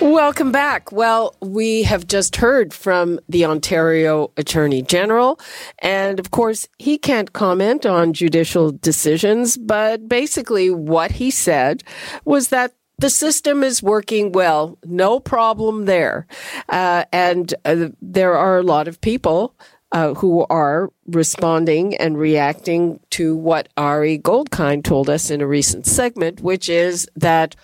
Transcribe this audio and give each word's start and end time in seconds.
Welcome 0.00 0.50
back. 0.50 0.92
Well, 0.92 1.36
we 1.42 1.82
have 1.82 2.06
just 2.06 2.36
heard 2.36 2.72
from 2.72 3.20
the 3.28 3.44
Ontario 3.44 4.32
Attorney 4.38 4.80
General, 4.80 5.38
and 5.80 6.18
of 6.18 6.30
course, 6.30 6.66
he 6.78 6.96
can't 6.96 7.34
comment 7.34 7.84
on 7.84 8.14
judicial 8.14 8.72
decisions, 8.72 9.58
but 9.58 10.08
basically, 10.08 10.70
what 10.70 11.10
he 11.12 11.30
said 11.30 11.82
was 12.24 12.48
that 12.48 12.72
the 12.96 13.10
system 13.10 13.62
is 13.62 13.82
working 13.82 14.32
well, 14.32 14.78
no 14.86 15.20
problem 15.20 15.84
there. 15.84 16.26
Uh, 16.70 17.04
and 17.12 17.52
uh, 17.66 17.88
there 18.00 18.38
are 18.38 18.56
a 18.58 18.62
lot 18.62 18.88
of 18.88 19.02
people 19.02 19.54
uh, 19.92 20.14
who 20.14 20.46
are 20.48 20.90
responding 21.08 21.94
and 21.96 22.16
reacting 22.16 23.00
to 23.10 23.36
what 23.36 23.68
Ari 23.76 24.18
Goldkind 24.20 24.84
told 24.84 25.10
us 25.10 25.30
in 25.30 25.42
a 25.42 25.46
recent 25.46 25.84
segment, 25.84 26.40
which 26.40 26.70
is 26.70 27.06
that 27.16 27.54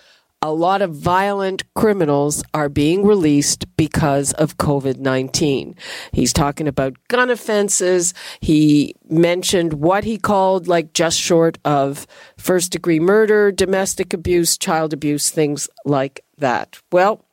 a 0.42 0.52
lot 0.52 0.82
of 0.82 0.94
violent 0.94 1.62
criminals 1.74 2.42
are 2.52 2.68
being 2.68 3.04
released 3.04 3.64
because 3.76 4.32
of 4.34 4.58
COVID 4.58 4.98
19. 4.98 5.74
He's 6.12 6.32
talking 6.32 6.68
about 6.68 6.96
gun 7.08 7.30
offenses. 7.30 8.14
He 8.40 8.94
mentioned 9.08 9.74
what 9.74 10.04
he 10.04 10.18
called 10.18 10.68
like 10.68 10.92
just 10.92 11.18
short 11.18 11.58
of 11.64 12.06
first 12.36 12.72
degree 12.72 13.00
murder, 13.00 13.50
domestic 13.50 14.12
abuse, 14.12 14.58
child 14.58 14.92
abuse, 14.92 15.30
things 15.30 15.68
like 15.84 16.20
that. 16.38 16.78
Well, 16.92 17.24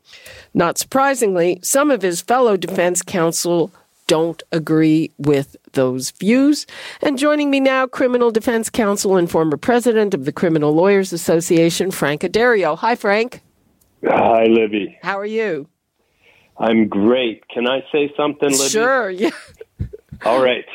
not 0.53 0.77
surprisingly, 0.77 1.59
some 1.61 1.92
of 1.92 2.02
his 2.02 2.22
fellow 2.22 2.58
defense 2.58 3.02
counsel 3.02 3.72
don't 4.07 4.41
agree 4.51 5.11
with 5.17 5.55
those 5.73 6.11
views. 6.11 6.65
And 7.01 7.17
joining 7.17 7.49
me 7.49 7.59
now, 7.59 7.87
criminal 7.87 8.31
defense 8.31 8.69
counsel 8.69 9.17
and 9.17 9.29
former 9.29 9.57
president 9.57 10.13
of 10.13 10.25
the 10.25 10.31
Criminal 10.31 10.73
Lawyers 10.73 11.13
Association, 11.13 11.91
Frank 11.91 12.21
Addario. 12.21 12.77
Hi, 12.77 12.95
Frank. 12.95 13.41
Hi, 14.05 14.45
Libby. 14.45 14.97
How 15.01 15.17
are 15.17 15.25
you? 15.25 15.67
I'm 16.57 16.87
great. 16.87 17.47
Can 17.47 17.67
I 17.67 17.83
say 17.91 18.13
something, 18.15 18.49
Libby? 18.49 18.69
Sure. 18.69 19.09
Yeah. 19.09 19.31
All 20.25 20.43
right. 20.43 20.65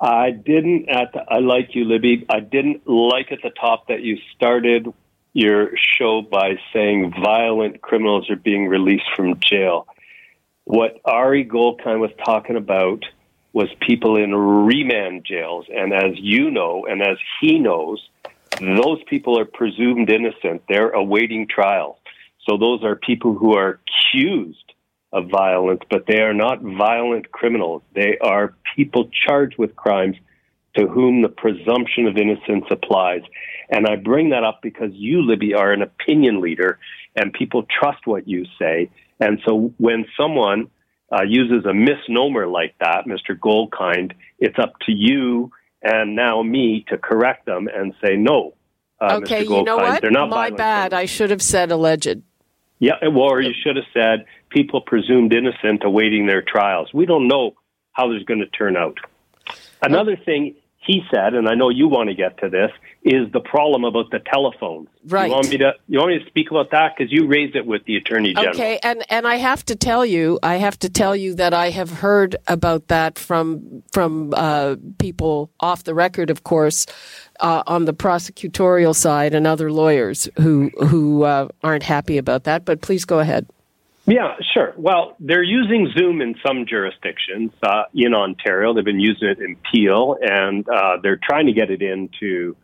I 0.00 0.30
didn't 0.30 0.88
at 0.88 1.12
the, 1.12 1.20
I 1.28 1.40
like 1.40 1.74
you, 1.74 1.84
Libby. 1.84 2.24
I 2.30 2.40
didn't 2.40 2.88
like 2.88 3.32
at 3.32 3.40
the 3.42 3.50
top 3.50 3.88
that 3.88 4.00
you 4.00 4.16
started 4.34 4.92
your 5.32 5.70
show 5.76 6.22
by 6.22 6.54
saying 6.72 7.12
violent 7.22 7.82
criminals 7.82 8.30
are 8.30 8.36
being 8.36 8.66
released 8.66 9.08
from 9.14 9.38
jail. 9.40 9.86
What 10.70 11.00
Ari 11.04 11.46
Goldkind 11.46 11.98
was 11.98 12.12
talking 12.24 12.54
about 12.54 13.04
was 13.52 13.66
people 13.80 14.16
in 14.16 14.32
remand 14.32 15.24
jails. 15.24 15.66
And 15.68 15.92
as 15.92 16.12
you 16.14 16.48
know, 16.52 16.86
and 16.88 17.02
as 17.02 17.16
he 17.40 17.58
knows, 17.58 18.00
those 18.60 19.02
people 19.08 19.36
are 19.36 19.44
presumed 19.44 20.08
innocent. 20.12 20.62
They're 20.68 20.90
awaiting 20.90 21.48
trial. 21.48 21.98
So 22.48 22.56
those 22.56 22.84
are 22.84 22.94
people 22.94 23.34
who 23.34 23.56
are 23.56 23.80
accused 23.80 24.72
of 25.12 25.28
violence, 25.28 25.80
but 25.90 26.04
they 26.06 26.20
are 26.20 26.32
not 26.32 26.62
violent 26.62 27.32
criminals. 27.32 27.82
They 27.92 28.18
are 28.18 28.54
people 28.76 29.10
charged 29.26 29.58
with 29.58 29.74
crimes 29.74 30.18
to 30.76 30.86
whom 30.86 31.22
the 31.22 31.28
presumption 31.28 32.06
of 32.06 32.16
innocence 32.16 32.66
applies. 32.70 33.22
And 33.70 33.88
I 33.88 33.96
bring 33.96 34.30
that 34.30 34.44
up 34.44 34.60
because 34.62 34.92
you, 34.92 35.22
Libby, 35.22 35.52
are 35.52 35.72
an 35.72 35.82
opinion 35.82 36.40
leader 36.40 36.78
and 37.16 37.32
people 37.32 37.64
trust 37.64 38.06
what 38.06 38.28
you 38.28 38.46
say. 38.56 38.88
And 39.20 39.40
so 39.46 39.72
when 39.76 40.06
someone 40.18 40.70
uh, 41.12 41.22
uses 41.22 41.66
a 41.66 41.74
misnomer 41.74 42.46
like 42.46 42.74
that, 42.80 43.04
Mr. 43.06 43.38
Goldkind, 43.38 44.12
it's 44.38 44.58
up 44.58 44.74
to 44.86 44.92
you 44.92 45.52
and 45.82 46.14
now 46.14 46.42
me 46.42 46.84
to 46.88 46.98
correct 46.98 47.46
them 47.46 47.68
and 47.72 47.94
say 48.04 48.16
no. 48.16 48.54
Uh, 49.00 49.20
okay, 49.22 49.44
Mr. 49.44 49.58
you 49.58 49.64
know 49.64 49.76
what? 49.76 50.02
They're 50.02 50.10
not 50.10 50.28
My 50.28 50.50
bad. 50.50 50.92
I 50.92 51.06
should 51.06 51.30
have 51.30 51.42
said 51.42 51.70
alleged. 51.70 52.22
Yeah, 52.78 52.94
or 53.14 53.40
you 53.42 53.52
should 53.62 53.76
have 53.76 53.84
said 53.92 54.24
people 54.48 54.80
presumed 54.80 55.34
innocent 55.34 55.84
awaiting 55.84 56.26
their 56.26 56.42
trials. 56.42 56.88
We 56.94 57.06
don't 57.06 57.28
know 57.28 57.54
how 57.92 58.08
this 58.08 58.20
is 58.20 58.24
going 58.24 58.40
to 58.40 58.46
turn 58.46 58.76
out. 58.76 58.96
Another 59.82 60.16
thing 60.16 60.54
he 60.82 61.02
said, 61.12 61.34
and 61.34 61.46
I 61.46 61.54
know 61.54 61.68
you 61.68 61.88
want 61.88 62.08
to 62.08 62.14
get 62.14 62.38
to 62.38 62.48
this, 62.48 62.70
is 63.04 63.30
the 63.32 63.40
problem 63.40 63.84
about 63.84 64.10
the 64.10 64.18
telephones. 64.18 64.88
Right. 65.04 65.26
You 65.26 65.32
want 65.32 65.50
me 65.50 65.58
to 65.58 65.72
you 65.88 65.98
want 65.98 66.12
me 66.12 66.18
to 66.20 66.26
speak 66.26 66.50
about 66.50 66.70
that 66.70 66.94
because 66.96 67.12
you 67.12 67.26
raised 67.26 67.54
it 67.54 67.66
with 67.66 67.84
the 67.84 67.96
attorney 67.96 68.32
general. 68.32 68.54
Okay, 68.54 68.78
and 68.82 69.04
and 69.10 69.26
I 69.26 69.36
have 69.36 69.64
to 69.66 69.76
tell 69.76 70.06
you, 70.06 70.38
I 70.42 70.56
have 70.56 70.78
to 70.78 70.88
tell 70.88 71.14
you 71.14 71.34
that 71.34 71.52
I 71.52 71.68
have 71.70 71.90
heard 71.90 72.36
about 72.46 72.88
that 72.88 73.18
from 73.18 73.82
from 73.92 74.32
uh, 74.34 74.76
people 74.98 75.50
off 75.60 75.84
the 75.84 75.94
record, 75.94 76.30
of 76.30 76.44
course, 76.44 76.86
uh, 77.40 77.62
on 77.66 77.84
the 77.84 77.94
prosecutorial 77.94 78.94
side 78.94 79.34
and 79.34 79.46
other 79.46 79.70
lawyers 79.70 80.30
who 80.38 80.70
who 80.86 81.24
uh, 81.24 81.48
aren't 81.62 81.84
happy 81.84 82.16
about 82.16 82.44
that. 82.44 82.64
But 82.64 82.80
please 82.80 83.04
go 83.04 83.18
ahead. 83.18 83.46
Yeah, 84.10 84.34
sure. 84.54 84.74
Well, 84.76 85.14
they're 85.20 85.44
using 85.44 85.92
Zoom 85.96 86.20
in 86.20 86.34
some 86.44 86.66
jurisdictions. 86.66 87.52
Uh, 87.62 87.84
in 87.94 88.12
Ontario, 88.12 88.74
they've 88.74 88.84
been 88.84 88.98
using 88.98 89.28
it 89.28 89.38
in 89.38 89.54
Peel, 89.70 90.16
and 90.20 90.68
uh, 90.68 90.96
they're 91.00 91.20
trying 91.22 91.46
to 91.46 91.52
get 91.52 91.70
it 91.70 91.80
into 91.80 92.56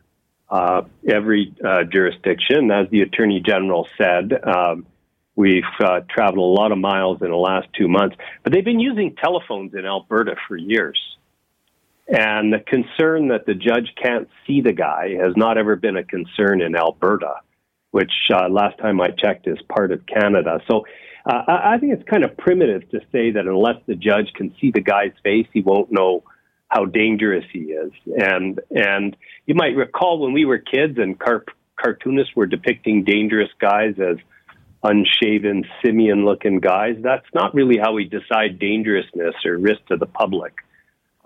uh, 0.49 0.81
every 1.07 1.55
uh, 1.65 1.85
jurisdiction. 1.85 2.69
As 2.69 2.89
the 2.89 3.01
Attorney 3.01 3.39
General 3.39 3.87
said, 3.97 4.33
um, 4.43 4.87
we've 5.37 5.63
uh, 5.79 6.01
traveled 6.09 6.57
a 6.57 6.61
lot 6.61 6.73
of 6.73 6.79
miles 6.79 7.21
in 7.21 7.29
the 7.29 7.37
last 7.37 7.69
two 7.71 7.87
months, 7.87 8.17
but 8.43 8.51
they've 8.51 8.65
been 8.65 8.81
using 8.81 9.15
telephones 9.15 9.73
in 9.73 9.85
Alberta 9.85 10.35
for 10.49 10.57
years. 10.57 10.99
And 12.09 12.51
the 12.51 12.59
concern 12.59 13.29
that 13.29 13.45
the 13.45 13.53
judge 13.53 13.93
can't 13.95 14.27
see 14.45 14.59
the 14.59 14.73
guy 14.73 15.15
has 15.21 15.37
not 15.37 15.57
ever 15.57 15.77
been 15.77 15.95
a 15.95 16.03
concern 16.03 16.59
in 16.59 16.75
Alberta, 16.75 17.35
which 17.97 18.15
uh, 18.37 18.47
last 18.61 18.77
time 18.77 18.97
I 19.01 19.09
checked 19.23 19.47
is 19.47 19.57
part 19.75 19.89
of 19.91 19.99
Canada. 20.05 20.53
So 20.69 20.85
uh, 21.25 21.41
I 21.47 21.77
think 21.79 21.93
it's 21.95 22.07
kind 22.13 22.23
of 22.27 22.31
primitive 22.37 22.83
to 22.93 22.99
say 23.11 23.31
that 23.31 23.45
unless 23.47 23.79
the 23.87 23.95
judge 23.95 24.29
can 24.39 24.53
see 24.59 24.69
the 24.71 24.85
guy's 24.93 25.15
face, 25.23 25.47
he 25.51 25.61
won't 25.61 25.91
know 25.91 26.23
how 26.73 26.85
dangerous 26.85 27.45
he 27.51 27.63
is. 27.83 27.91
And 28.31 28.59
and 28.69 29.17
you 29.47 29.55
might 29.55 29.75
recall 29.85 30.13
when 30.19 30.33
we 30.39 30.45
were 30.45 30.59
kids 30.59 30.95
and 31.03 31.17
car- 31.25 31.45
cartoonists 31.83 32.35
were 32.35 32.45
depicting 32.45 33.03
dangerous 33.03 33.53
guys 33.69 33.95
as 34.11 34.17
unshaven, 34.83 35.57
simian-looking 35.83 36.59
guys. 36.59 36.95
That's 37.09 37.29
not 37.33 37.55
really 37.59 37.77
how 37.83 37.93
we 37.93 38.03
decide 38.19 38.59
dangerousness 38.59 39.35
or 39.43 39.57
risk 39.57 39.81
to 39.87 39.97
the 39.97 40.05
public, 40.21 40.53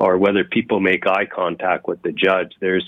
or 0.03 0.11
whether 0.17 0.43
people 0.57 0.79
make 0.79 1.03
eye 1.17 1.27
contact 1.41 1.85
with 1.89 2.01
the 2.01 2.13
judge. 2.27 2.51
There's 2.65 2.87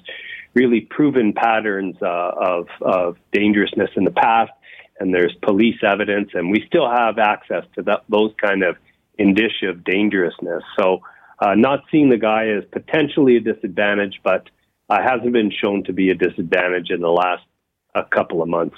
really 0.53 0.81
proven 0.81 1.34
patterns 1.34 1.96
uh, 2.02 2.06
of 2.06 2.68
of 2.81 3.18
dangerousness 3.31 3.90
in 3.96 4.03
the 4.03 4.12
past 4.12 4.52
and 5.00 5.14
there's 5.14 5.36
police 5.41 5.78
evidence, 5.84 6.30
and 6.34 6.50
we 6.50 6.64
still 6.68 6.90
have 6.90 7.18
access 7.18 7.66
to 7.75 7.84
that, 7.84 8.03
those 8.09 8.31
kind 8.41 8.63
of 8.63 8.78
indicia 9.18 9.68
of 9.68 9.84
dangerousness. 9.84 10.63
So, 10.80 11.02
uh, 11.40 11.56
not 11.56 11.84
seeing 11.92 12.09
the 12.09 12.18
guy 12.18 12.47
as 12.50 12.63
potentially 12.72 13.38
a 13.38 13.40
disadvantage, 13.40 14.19
but 14.24 14.50
uh, 14.90 15.02
hasn't 15.02 15.34
been 15.34 15.52
shown 15.52 15.84
to 15.86 15.94
be 15.94 16.09
a 16.09 16.16
disadvantage 16.16 16.90
in 16.90 17.02
the 17.02 17.09
last 17.09 17.44
a 17.96 18.03
couple 18.03 18.42
of 18.42 18.47
months. 18.47 18.78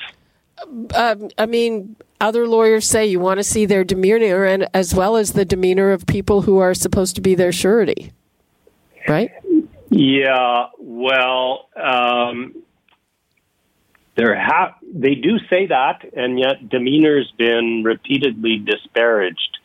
Um, 0.95 1.29
I 1.37 1.45
mean, 1.45 1.95
other 2.21 2.47
lawyers 2.47 2.89
say 2.89 3.05
you 3.05 3.19
want 3.19 3.39
to 3.39 3.43
see 3.43 3.65
their 3.65 3.83
demeanor, 3.83 4.45
and 4.45 4.67
as 4.73 4.95
well 4.95 5.17
as 5.17 5.33
the 5.33 5.45
demeanor 5.45 5.91
of 5.91 6.07
people 6.07 6.43
who 6.43 6.59
are 6.59 6.73
supposed 6.73 7.15
to 7.15 7.21
be 7.21 7.35
their 7.35 7.51
surety, 7.51 8.13
right? 9.07 9.31
Yeah. 9.97 10.65
Well, 10.77 11.69
um, 11.81 12.63
there 14.17 14.37
ha- 14.37 14.75
they 14.93 15.15
do 15.15 15.39
say 15.49 15.67
that, 15.67 16.03
and 16.13 16.37
yet 16.37 16.67
demeanor's 16.67 17.31
been 17.37 17.83
repeatedly 17.85 18.57
disparaged 18.57 19.57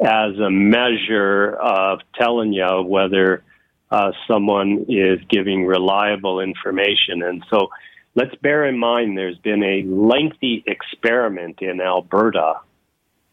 as 0.00 0.38
a 0.38 0.50
measure 0.50 1.56
of 1.56 1.98
telling 2.14 2.52
you 2.52 2.82
whether 2.82 3.42
uh, 3.90 4.12
someone 4.28 4.86
is 4.88 5.18
giving 5.28 5.66
reliable 5.66 6.38
information. 6.38 7.24
And 7.24 7.44
so 7.50 7.70
let's 8.14 8.36
bear 8.36 8.64
in 8.66 8.78
mind 8.78 9.18
there's 9.18 9.38
been 9.38 9.64
a 9.64 9.82
lengthy 9.82 10.62
experiment 10.64 11.60
in 11.60 11.80
Alberta 11.80 12.60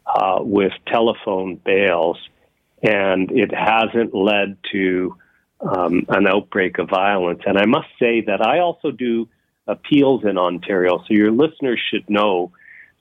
uh, 0.07 0.39
with 0.41 0.73
telephone 0.87 1.61
bails, 1.63 2.17
and 2.81 3.29
it 3.29 3.53
hasn't 3.53 4.15
led 4.15 4.57
to 4.71 5.15
um, 5.61 6.05
an 6.09 6.27
outbreak 6.27 6.79
of 6.79 6.89
violence. 6.89 7.41
And 7.45 7.57
I 7.57 7.65
must 7.65 7.87
say 7.99 8.21
that 8.21 8.45
I 8.45 8.59
also 8.59 8.91
do 8.91 9.27
appeals 9.67 10.23
in 10.25 10.37
Ontario. 10.37 10.99
So 10.99 11.13
your 11.13 11.31
listeners 11.31 11.79
should 11.91 12.09
know 12.09 12.51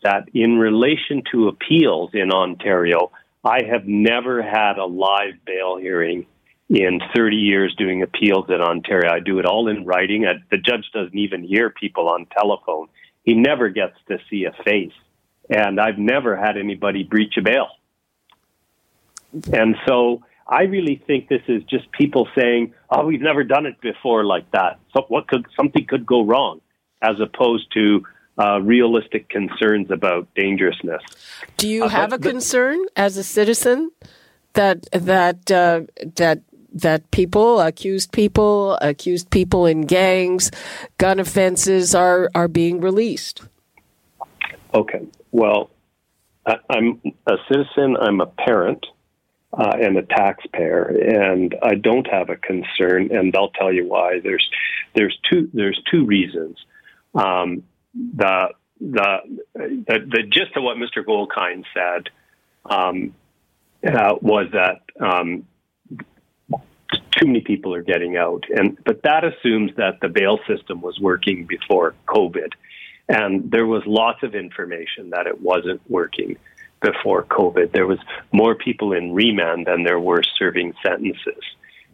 that 0.03 0.29
in 0.35 0.59
relation 0.59 1.23
to 1.33 1.49
appeals 1.49 2.11
in 2.13 2.31
Ontario, 2.33 3.11
I 3.45 3.61
have 3.65 3.87
never 3.87 4.43
had 4.43 4.79
a 4.79 4.85
live 4.85 5.45
bail 5.45 5.77
hearing 5.77 6.27
in 6.69 7.01
30 7.17 7.37
years 7.37 7.75
doing 7.77 8.03
appeals 8.03 8.47
in 8.49 8.61
Ontario. 8.61 9.11
I 9.11 9.21
do 9.21 9.39
it 9.39 9.47
all 9.47 9.69
in 9.69 9.87
writing. 9.87 10.27
I, 10.27 10.35
the 10.51 10.59
judge 10.59 10.85
doesn't 10.93 11.17
even 11.17 11.43
hear 11.43 11.71
people 11.71 12.09
on 12.09 12.27
telephone. 12.27 12.89
He 13.25 13.35
never 13.35 13.71
gets 13.71 13.95
to 14.09 14.19
see 14.29 14.45
a 14.45 14.53
face. 14.65 14.93
And 15.49 15.81
I've 15.81 15.99
never 15.99 16.37
had 16.37 16.59
anybody 16.59 17.05
breach 17.05 17.37
a 17.39 17.43
bail. 17.43 17.69
And 19.53 19.77
so 19.87 20.23
I 20.49 20.63
really 20.63 21.03
think 21.07 21.29
this 21.29 21.43
is 21.49 21.63
just 21.65 21.91
people 21.93 22.27
saying, 22.37 22.73
"Oh, 22.91 23.05
we've 23.07 23.21
never 23.21 23.45
done 23.45 23.67
it 23.67 23.81
before 23.81 24.25
like 24.25 24.51
that. 24.53 24.81
So 24.97 25.05
what 25.09 25.29
could 25.29 25.47
something 25.57 25.87
could 25.87 26.07
go 26.07 26.25
wrong?" 26.25 26.61
as 27.03 27.21
opposed 27.21 27.73
to 27.75 28.03
uh, 28.39 28.61
realistic 28.61 29.29
concerns 29.29 29.91
about 29.91 30.29
dangerousness. 30.35 31.03
Do 31.57 31.69
you 31.69 31.85
uh, 31.85 31.89
have 31.89 32.13
a 32.13 32.19
concern 32.19 32.85
as 32.97 33.17
a 33.17 33.25
citizen 33.25 33.91
that 34.55 34.89
that 34.93 35.51
uh, 35.51 35.83
that 36.17 36.43
that 36.73 37.11
people, 37.11 37.61
accused 37.61 38.13
people, 38.13 38.79
accused 38.81 39.31
people 39.31 39.67
in 39.67 39.83
gangs, 39.83 40.51
gun 40.99 41.19
offenses 41.19 41.95
are 41.95 42.31
are 42.35 42.49
being 42.49 42.81
released? 42.81 43.43
Okay. 44.75 45.07
Well, 45.33 45.71
I, 46.47 46.57
am 46.71 47.01
a 47.27 47.37
citizen. 47.51 47.97
I'm 48.01 48.21
a 48.21 48.27
parent. 48.27 48.87
Uh, 49.51 49.73
and 49.81 49.97
a 49.97 50.03
taxpayer, 50.03 50.83
and 50.83 51.57
I 51.63 51.75
don't 51.75 52.07
have 52.07 52.29
a 52.29 52.37
concern, 52.37 53.17
and 53.17 53.35
I'll 53.35 53.49
tell 53.49 53.73
you 53.73 53.87
why. 53.89 54.21
There's 54.21 54.47
there's 54.95 55.19
two 55.31 55.49
there's 55.55 55.81
two 55.91 56.05
reasons. 56.05 56.59
Um, 57.15 57.63
the, 57.95 58.51
the, 58.79 59.39
the 59.55 59.99
the 60.07 60.23
gist 60.31 60.55
of 60.55 60.65
what 60.65 60.77
Mr. 60.77 61.03
Goldkind 61.03 61.65
said 61.73 62.11
um, 62.67 63.15
uh, 63.87 64.17
was 64.21 64.49
that 64.53 64.83
um, 65.01 65.47
too 67.13 67.27
many 67.27 67.41
people 67.41 67.75
are 67.75 67.83
getting 67.83 68.17
out, 68.17 68.45
and 68.51 68.79
but 68.85 69.03
that 69.03 69.25
assumes 69.25 69.73
that 69.77 70.01
the 70.01 70.09
bail 70.09 70.39
system 70.47 70.81
was 70.81 70.99
working 71.01 71.47
before 71.47 71.95
COVID, 72.07 72.53
and 73.09 73.51
there 73.51 73.67
was 73.67 73.83
lots 73.87 74.23
of 74.23 74.35
information 74.35 75.11
that 75.11 75.27
it 75.27 75.41
wasn't 75.41 75.81
working 75.89 76.37
before 76.81 77.25
COVID. 77.25 77.73
There 77.73 77.87
was 77.87 77.99
more 78.33 78.55
people 78.55 78.93
in 78.93 79.13
remand 79.13 79.67
than 79.67 79.83
there 79.83 80.01
were 80.01 80.23
serving 80.39 80.75
sentences, 80.83 81.43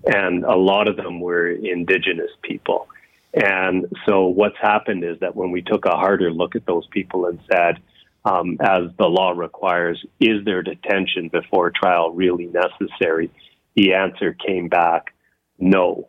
and 0.04 0.44
a 0.44 0.56
lot 0.56 0.88
of 0.88 0.96
them 0.96 1.20
were 1.20 1.48
Indigenous 1.50 2.30
people. 2.42 2.88
And 3.34 3.86
so 4.06 4.26
what's 4.26 4.58
happened 4.60 5.02
is 5.04 5.18
that 5.20 5.34
when 5.34 5.50
we 5.50 5.62
took 5.62 5.86
a 5.86 5.96
harder 5.96 6.30
look 6.30 6.54
at 6.54 6.66
those 6.66 6.86
people 6.88 7.26
and 7.26 7.40
said, 7.50 7.80
um, 8.24 8.56
as 8.60 8.84
the 8.96 9.06
law 9.06 9.32
requires, 9.32 10.04
is 10.20 10.44
their 10.44 10.62
detention 10.62 11.28
before 11.28 11.70
trial 11.70 12.12
really 12.12 12.46
necessary? 12.46 13.30
The 13.74 13.94
answer 13.94 14.34
came 14.34 14.68
back, 14.68 15.14
no. 15.58 16.08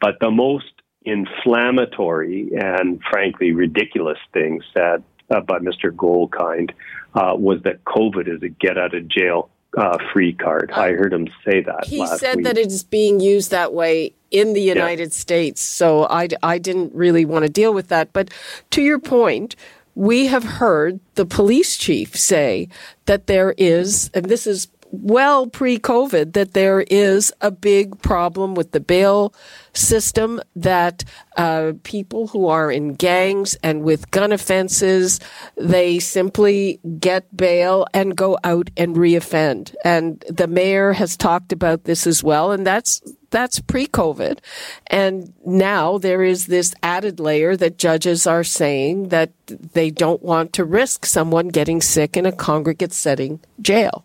But 0.00 0.16
the 0.20 0.30
most 0.30 0.72
inflammatory 1.04 2.52
and 2.58 3.00
frankly 3.10 3.52
ridiculous 3.52 4.18
things 4.32 4.64
said 4.74 5.04
uh, 5.30 5.40
by 5.40 5.58
Mr. 5.58 5.90
Goldkind 5.90 6.70
uh, 7.14 7.34
was 7.36 7.62
that 7.62 7.84
COVID 7.84 8.28
is 8.28 8.42
a 8.42 8.48
get 8.48 8.78
out 8.78 8.94
of 8.94 9.08
jail 9.08 9.50
uh, 9.76 9.96
free 10.12 10.34
card. 10.34 10.70
I 10.72 10.90
heard 10.92 11.12
him 11.12 11.28
say 11.44 11.62
that. 11.62 11.86
He 11.86 12.06
said 12.06 12.36
week. 12.36 12.46
that 12.46 12.58
it 12.58 12.66
is 12.66 12.82
being 12.82 13.20
used 13.20 13.50
that 13.50 13.72
way 13.72 14.12
in 14.30 14.52
the 14.52 14.60
United 14.60 15.08
yeah. 15.10 15.14
States. 15.14 15.60
So 15.60 16.06
I, 16.08 16.28
I 16.42 16.58
didn't 16.58 16.94
really 16.94 17.24
want 17.24 17.44
to 17.44 17.48
deal 17.48 17.72
with 17.72 17.88
that. 17.88 18.12
But 18.12 18.30
to 18.70 18.82
your 18.82 18.98
point, 18.98 19.56
we 19.94 20.26
have 20.26 20.44
heard 20.44 21.00
the 21.14 21.26
police 21.26 21.76
chief 21.76 22.16
say 22.16 22.68
that 23.06 23.26
there 23.26 23.54
is, 23.56 24.10
and 24.14 24.26
this 24.26 24.46
is 24.46 24.68
well 24.92 25.46
pre 25.46 25.78
COVID 25.78 26.34
that 26.34 26.52
there 26.52 26.82
is 26.82 27.32
a 27.40 27.50
big 27.50 28.00
problem 28.02 28.54
with 28.54 28.72
the 28.72 28.80
bail 28.80 29.34
system, 29.72 30.40
that 30.54 31.02
uh, 31.36 31.72
people 31.82 32.28
who 32.28 32.46
are 32.46 32.70
in 32.70 32.94
gangs 32.94 33.56
and 33.62 33.82
with 33.82 34.10
gun 34.10 34.32
offenses, 34.32 35.18
they 35.56 35.98
simply 35.98 36.78
get 37.00 37.34
bail 37.34 37.86
and 37.94 38.16
go 38.16 38.38
out 38.44 38.70
and 38.76 38.94
reoffend. 38.96 39.74
And 39.84 40.22
the 40.28 40.46
mayor 40.46 40.92
has 40.92 41.16
talked 41.16 41.52
about 41.52 41.84
this 41.84 42.06
as 42.06 42.22
well, 42.22 42.52
and 42.52 42.66
that's 42.66 43.00
that's 43.30 43.60
pre-COVID. 43.60 44.40
And 44.88 45.32
now 45.44 45.96
there 45.96 46.22
is 46.22 46.46
this 46.46 46.74
added 46.82 47.18
layer 47.18 47.56
that 47.56 47.78
judges 47.78 48.26
are 48.26 48.44
saying 48.44 49.08
that 49.08 49.32
they 49.46 49.90
don't 49.90 50.22
want 50.22 50.52
to 50.52 50.64
risk 50.64 51.06
someone 51.06 51.48
getting 51.48 51.80
sick 51.80 52.16
in 52.16 52.26
a 52.26 52.32
congregate 52.32 52.92
setting 52.92 53.40
jail. 53.60 54.04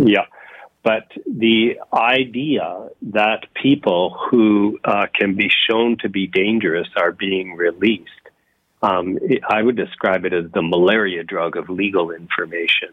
Yeah. 0.00 0.26
But 0.82 1.12
the 1.26 1.78
idea 1.92 2.88
that 3.02 3.44
people 3.54 4.16
who 4.30 4.78
uh, 4.82 5.06
can 5.14 5.34
be 5.34 5.50
shown 5.68 5.98
to 5.98 6.08
be 6.08 6.26
dangerous 6.26 6.88
are 6.96 7.12
being 7.12 7.54
released, 7.54 8.08
um, 8.82 9.18
I 9.46 9.62
would 9.62 9.76
describe 9.76 10.24
it 10.24 10.32
as 10.32 10.50
the 10.52 10.62
malaria 10.62 11.22
drug 11.22 11.56
of 11.56 11.68
legal 11.68 12.10
information. 12.10 12.88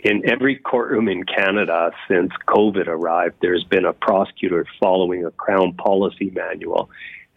In 0.00 0.28
every 0.28 0.56
courtroom 0.56 1.08
in 1.08 1.24
Canada 1.24 1.92
since 2.08 2.32
COVID 2.48 2.88
arrived, 2.88 3.36
there's 3.40 3.64
been 3.64 3.84
a 3.84 3.92
prosecutor 3.92 4.66
following 4.80 5.24
a 5.24 5.30
Crown 5.30 5.74
policy 5.74 6.30
manual. 6.30 6.90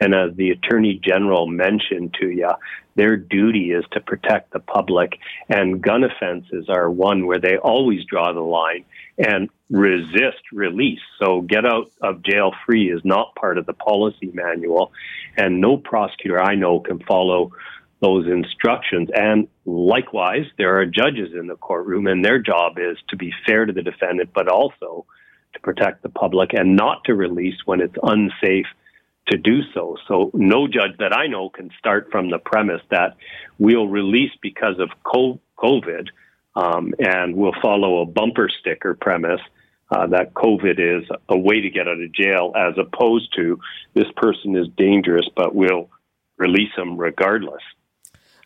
And 0.04 0.14
as 0.14 0.36
the 0.36 0.52
Attorney 0.52 1.00
General 1.02 1.48
mentioned 1.48 2.14
to 2.20 2.30
you, 2.30 2.50
their 2.96 3.16
duty 3.16 3.72
is 3.72 3.86
to 3.94 4.02
protect 4.02 4.52
the 4.52 4.60
public. 4.60 5.18
And 5.48 5.82
gun 5.82 6.04
offenses 6.04 6.68
are 6.68 6.92
one 6.92 7.26
where 7.26 7.40
they 7.40 7.56
always 7.56 8.04
draw 8.04 8.34
the 8.34 8.42
line 8.42 8.84
and 9.18 9.50
resist 9.70 10.44
release. 10.52 11.00
So 11.20 11.40
get 11.40 11.66
out 11.66 11.90
of 12.02 12.22
jail 12.22 12.52
free 12.66 12.92
is 12.92 13.00
not 13.06 13.34
part 13.36 13.58
of 13.58 13.66
the 13.66 13.74
policy 13.74 14.30
manual. 14.34 14.92
And 15.38 15.62
no 15.62 15.78
prosecutor 15.78 16.42
I 16.42 16.56
know 16.56 16.82
can 16.82 17.00
follow 17.00 17.54
those 18.02 18.28
instructions. 18.28 19.08
And 19.16 19.48
likewise, 19.66 20.48
there 20.58 20.78
are 20.80 20.86
judges 20.86 21.34
in 21.34 21.48
the 21.48 21.56
courtroom, 21.56 22.08
and 22.08 22.26
their 22.26 22.40
job 22.40 22.78
is 22.78 22.98
to 23.08 23.16
be 23.16 23.32
fair 23.46 23.66
to 23.66 23.72
the 23.72 23.82
defendant, 23.82 24.32
but 24.36 24.50
also 24.50 25.06
to 25.54 25.60
protect 25.62 26.04
the 26.04 26.10
public 26.10 26.52
and 26.54 26.76
not 26.76 27.06
to 27.06 27.16
release 27.16 27.56
when 27.64 27.80
it's 27.80 27.96
unsafe 28.04 28.66
to 29.28 29.38
do 29.38 29.62
so. 29.74 29.98
So 30.08 30.32
no 30.34 30.68
judge 30.68 30.98
that 31.00 31.16
I 31.16 31.28
know 31.28 31.50
can 31.50 31.70
start 31.80 32.10
from 32.12 32.30
the 32.30 32.40
premise 32.40 32.82
that 32.90 33.16
we'll 33.58 33.88
release 33.88 34.32
because 34.42 34.80
of 34.80 34.90
COVID 35.06 36.10
um, 36.56 36.94
and 37.00 37.36
we'll 37.36 37.56
follow 37.62 38.02
a 38.02 38.06
bumper 38.06 38.50
sticker 38.60 38.94
premise 38.94 39.42
uh, 39.92 40.08
that 40.08 40.34
COVID 40.34 40.80
is 40.80 41.08
a 41.30 41.38
way 41.38 41.62
to 41.62 41.70
get 41.70 41.88
out 41.88 42.00
of 42.00 42.12
jail 42.12 42.54
as 42.56 42.74
opposed 42.78 43.34
to 43.36 43.60
this 43.94 44.08
person 44.16 44.56
is 44.56 44.68
dangerous, 44.76 45.28
but 45.36 45.56
we'll 45.56 45.90
release 46.38 46.72
them 46.76 46.98
regardless. 46.98 47.62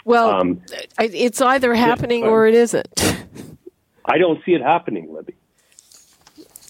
Well, 0.03 0.29
um, 0.29 0.61
it's 0.99 1.41
either 1.41 1.73
happening 1.73 2.23
or 2.23 2.47
it 2.47 2.55
isn't. 2.55 2.87
I 4.05 4.17
don't 4.17 4.43
see 4.45 4.53
it 4.53 4.61
happening, 4.61 5.13
Libby. 5.13 5.35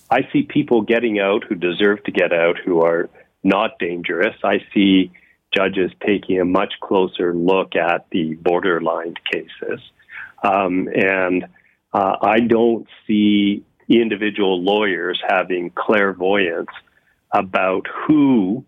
I 0.10 0.27
see 0.31 0.43
people 0.43 0.81
getting 0.81 1.20
out 1.20 1.43
who 1.43 1.53
deserve 1.53 2.03
to 2.05 2.12
get 2.12 2.34
out 2.34 2.58
who 2.63 2.81
are 2.81 3.10
not 3.48 3.80
dangerous. 3.80 4.36
I 4.44 4.60
see 4.74 5.12
judges 5.56 5.92
taking 6.06 6.39
a 6.39 6.46
much 6.46 6.74
closer 6.82 7.34
look 7.34 7.75
at 7.75 8.06
the 8.12 8.36
borderline 8.36 9.16
cases. 9.32 9.80
Um, 10.44 10.89
and 10.94 11.46
uh, 11.94 12.18
I 12.22 12.42
don't 12.42 12.88
see 13.08 13.63
individual 13.88 14.62
lawyers 14.62 15.22
having 15.27 15.72
clairvoyance 15.72 16.70
about 17.32 17.88
who 18.06 18.66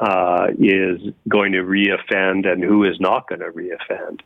uh, 0.00 0.48
is 0.58 1.00
going 1.28 1.52
to 1.52 1.58
reoffend 1.58 2.46
and 2.46 2.62
who 2.62 2.84
is 2.84 3.00
not 3.00 3.28
going 3.28 3.40
to 3.40 3.50
reoffend. 3.50 4.20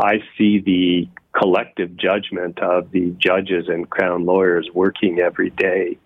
I 0.00 0.20
see 0.38 0.60
the 0.60 1.08
collective 1.38 1.96
judgment 1.96 2.60
of 2.60 2.90
the 2.92 3.14
judges 3.18 3.68
and 3.68 3.88
crown 3.90 4.24
lawyers 4.24 4.68
working 4.72 5.18
every 5.18 5.50
day 5.50 5.98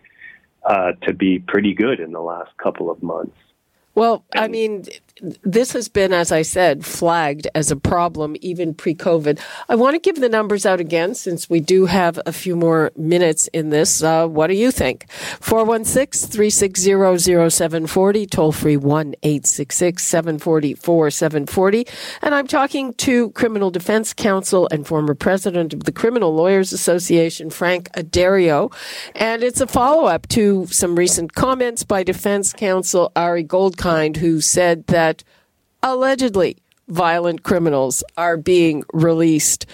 uh, 0.64 0.92
to 1.02 1.12
be 1.12 1.38
pretty 1.38 1.74
good 1.74 2.00
in 2.00 2.12
the 2.12 2.20
last 2.20 2.50
couple 2.58 2.90
of 2.90 3.02
months. 3.02 3.36
Well, 3.94 4.24
I 4.34 4.48
mean, 4.48 4.84
this 5.20 5.72
has 5.72 5.88
been, 5.88 6.12
as 6.12 6.32
I 6.32 6.42
said, 6.42 6.86
flagged 6.86 7.46
as 7.54 7.70
a 7.70 7.76
problem 7.76 8.34
even 8.40 8.72
pre 8.72 8.94
COVID. 8.94 9.38
I 9.68 9.74
want 9.74 9.94
to 9.94 10.00
give 10.00 10.20
the 10.20 10.28
numbers 10.28 10.64
out 10.64 10.80
again 10.80 11.14
since 11.14 11.50
we 11.50 11.60
do 11.60 11.86
have 11.86 12.18
a 12.24 12.32
few 12.32 12.56
more 12.56 12.92
minutes 12.96 13.48
in 13.48 13.70
this. 13.70 14.02
Uh, 14.02 14.26
what 14.26 14.46
do 14.46 14.54
you 14.54 14.70
think? 14.70 15.10
416 15.10 16.30
360 16.30 17.50
0740, 17.50 18.26
toll 18.26 18.52
free 18.52 18.76
1 18.76 19.14
866 19.22 20.02
740 20.02 21.86
And 22.22 22.34
I'm 22.34 22.46
talking 22.46 22.94
to 22.94 23.30
criminal 23.32 23.70
defense 23.70 24.14
counsel 24.14 24.66
and 24.70 24.86
former 24.86 25.14
president 25.14 25.74
of 25.74 25.84
the 25.84 25.92
Criminal 25.92 26.34
Lawyers 26.34 26.72
Association, 26.72 27.50
Frank 27.50 27.90
Addario. 27.92 28.72
And 29.14 29.42
it's 29.42 29.60
a 29.60 29.66
follow 29.66 30.06
up 30.06 30.26
to 30.28 30.66
some 30.68 30.96
recent 30.96 31.34
comments 31.34 31.84
by 31.84 32.02
defense 32.02 32.52
counsel 32.52 33.12
Ari 33.14 33.44
Goldkind, 33.44 34.16
who 34.16 34.40
said 34.40 34.86
that 34.86 35.01
that 35.02 35.24
allegedly 35.82 36.56
violent 36.86 37.42
criminals 37.42 38.04
are 38.16 38.36
being 38.36 38.84
released 38.92 39.66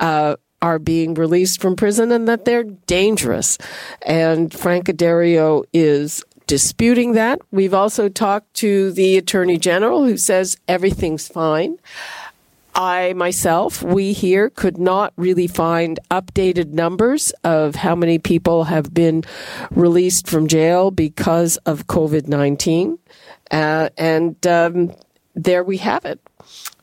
uh, 0.00 0.34
are 0.60 0.78
being 0.78 1.14
released 1.14 1.60
from 1.60 1.74
prison 1.76 2.12
and 2.12 2.28
that 2.28 2.44
they're 2.44 2.64
dangerous. 2.64 3.58
And 4.06 4.52
Frank 4.52 4.86
Addario 4.86 5.64
is 5.72 6.24
disputing 6.46 7.12
that. 7.12 7.40
We've 7.50 7.74
also 7.74 8.08
talked 8.08 8.54
to 8.54 8.92
the 8.92 9.16
Attorney 9.16 9.58
General 9.58 10.04
who 10.04 10.16
says 10.16 10.56
everything's 10.68 11.26
fine. 11.26 11.78
I 12.74 13.12
myself, 13.12 13.82
we 13.82 14.12
here 14.12 14.48
could 14.48 14.78
not 14.78 15.12
really 15.16 15.46
find 15.46 16.00
updated 16.10 16.68
numbers 16.72 17.30
of 17.44 17.74
how 17.74 17.94
many 17.94 18.18
people 18.18 18.64
have 18.64 18.94
been 18.94 19.24
released 19.70 20.26
from 20.26 20.48
jail 20.48 20.90
because 20.90 21.58
of 21.58 21.86
COVID 21.86 22.28
19. 22.28 22.98
Uh, 23.50 23.90
and 23.98 24.46
um, 24.46 24.92
there 25.34 25.64
we 25.64 25.78
have 25.78 26.04
it. 26.04 26.20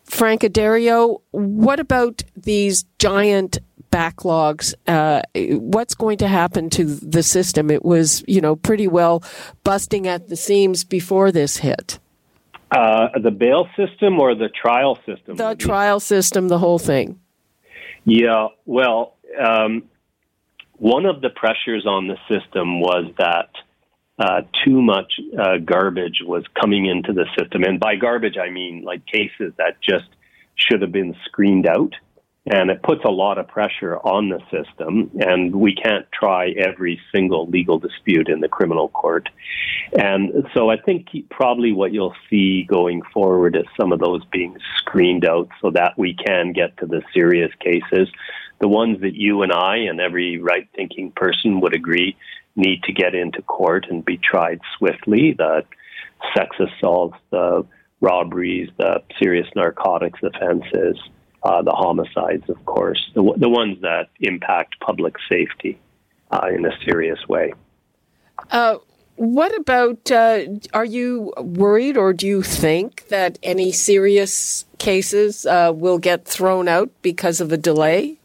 Frank 0.04 0.42
Addario, 0.42 1.22
what 1.32 1.80
about 1.80 2.24
these 2.36 2.84
giant 2.98 3.60
backlogs? 3.92 4.74
Uh, 4.88 5.22
what's 5.36 5.94
going 5.94 6.18
to 6.18 6.28
happen 6.28 6.70
to 6.72 6.86
the 6.86 7.24
system? 7.24 7.70
It 7.70 7.86
was, 7.86 8.24
you 8.28 8.42
know, 8.42 8.56
pretty 8.56 8.88
well 8.88 9.24
busting 9.63 10.08
at 10.08 10.28
the 10.28 10.36
seams 10.36 10.84
before 10.84 11.32
this 11.32 11.58
hit. 11.58 12.00
Uh, 12.72 13.08
the 13.20 13.32
bail 13.32 13.68
system 13.75 14.20
or 14.20 14.36
the 14.36 14.50
trial 14.50 14.96
system? 15.06 15.36
The 15.36 15.56
trial 15.56 16.00
system, 16.00 16.48
the 16.50 16.60
whole 16.60 16.80
thing. 16.80 17.20
Yeah, 18.06 18.48
well, 18.66 19.16
um, 19.39 19.84
one 20.78 21.06
of 21.06 21.22
the 21.22 21.30
pressures 21.30 21.86
on 21.86 22.08
the 22.08 22.18
system 22.28 22.80
was 22.80 23.12
that 23.18 23.50
uh, 24.20 24.42
too 24.66 24.82
much 24.82 25.14
uh, 25.40 25.58
garbage 25.58 26.22
was 26.26 26.44
coming 26.60 26.86
into 26.86 27.14
the 27.14 27.26
system. 27.38 27.64
And 27.64 27.80
by 27.80 27.96
garbage, 27.96 28.38
I 28.38 28.50
mean 28.50 28.84
like 28.84 29.06
cases 29.06 29.54
that 29.58 29.82
just 29.82 30.10
should 30.56 30.82
have 30.82 30.92
been 30.92 31.16
screened 31.26 31.68
out. 31.68 31.94
And 32.52 32.72
it 32.72 32.82
puts 32.82 33.04
a 33.06 33.12
lot 33.12 33.38
of 33.38 33.48
pressure 33.48 33.98
on 33.98 34.30
the 34.30 34.40
system. 34.52 35.12
And 35.20 35.56
we 35.56 35.74
can't 35.76 36.06
try 36.12 36.50
every 36.50 37.00
single 37.14 37.48
legal 37.48 37.80
dispute 37.80 38.28
in 38.28 38.40
the 38.40 38.48
criminal 38.50 38.90
court. 38.90 39.30
And 39.98 40.48
so 40.54 40.70
i 40.70 40.78
think 40.78 41.08
probably 41.30 41.72
what 41.72 41.92
you'll 41.94 42.16
see 42.30 42.64
going 42.64 43.02
forward 43.14 43.56
is 43.56 43.66
some 43.80 43.92
of 43.92 44.00
those 44.00 44.24
being 44.26 44.56
screened 44.78 45.26
out 45.26 45.50
so 45.62 45.72
that 45.72 45.98
we 45.98 46.14
can 46.14 46.54
get 46.54 46.78
to 46.78 46.86
the 46.86 47.02
serious 47.14 47.52
cases. 47.60 48.10
The 48.60 48.68
ones 48.68 49.00
that 49.02 49.16
you 49.16 49.42
and 49.44 49.54
i 49.54 49.78
and 49.78 50.02
every 50.02 50.40
right 50.40 50.68
thinking 50.76 51.12
person 51.12 51.62
would 51.62 51.74
agree 51.74 52.18
need 52.60 52.84
to 52.84 52.94
get 52.94 53.16
into 53.16 53.42
court 53.42 53.88
and 53.89 54.06
be 54.06 54.18
tried 54.18 54.60
swiftly 54.78 55.34
the 55.38 55.63
sex 56.36 56.56
assaults 56.60 57.18
the 57.32 57.66
robberies 58.01 58.70
the 58.78 59.01
serious 59.20 59.48
narcotics 59.56 60.20
offenses 60.22 60.98
uh, 61.44 61.62
the 61.62 61.72
homicides, 61.72 62.50
of 62.50 62.63
course, 62.66 63.12
the, 63.16 63.34
the 63.38 63.50
ones 63.50 63.80
that 63.82 64.10
impact 64.20 64.80
public 64.80 65.16
safety 65.30 65.80
uh, 66.32 66.48
in 66.54 66.66
a 66.66 66.72
serious 66.84 67.20
way. 67.28 67.54
Uh, 68.51 68.78
what 69.16 69.58
about, 69.58 70.12
uh, 70.12 70.46
are 70.74 70.86
you 70.86 71.34
worried 71.38 71.98
or 71.98 72.13
do 72.13 72.28
you 72.28 72.42
think 72.42 73.08
that 73.10 73.38
any 73.44 73.72
serious 73.72 74.66
cases 74.78 75.46
uh, 75.46 75.72
will 75.74 75.98
get 75.98 76.25
thrown 76.25 76.68
out 76.68 76.89
because 77.01 77.42
of 77.42 77.51
a 77.51 77.58
delay? 77.58 78.18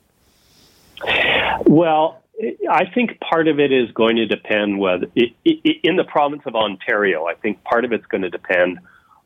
Well, 1.67 2.23
I 2.71 2.85
think 2.93 3.21
part 3.21 3.47
of 3.47 3.61
it 3.61 3.73
is 3.73 3.91
going 3.93 4.17
to 4.17 4.27
depend 4.27 4.79
whether, 4.79 5.07
in 5.45 5.97
the 5.97 6.05
province 6.05 6.43
of 6.47 6.57
Ontario, 6.57 7.27
I 7.27 7.35
think 7.35 7.63
part 7.63 7.85
of 7.85 7.93
it's 7.93 8.07
going 8.07 8.23
to 8.23 8.31
depend 8.31 8.79